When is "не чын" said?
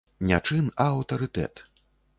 0.29-0.71